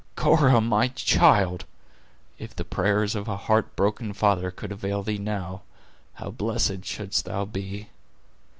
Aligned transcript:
Cora, 0.15 0.59
my 0.59 0.87
child! 0.87 1.65
if 2.39 2.55
the 2.55 2.65
prayers 2.65 3.13
of 3.13 3.27
a 3.27 3.37
heart 3.37 3.75
broken 3.75 4.13
father 4.13 4.49
could 4.49 4.71
avail 4.71 5.03
thee 5.03 5.19
now, 5.19 5.61
how 6.15 6.31
blessed 6.31 6.83
shouldst 6.85 7.25
thou 7.25 7.45
be! 7.45 7.89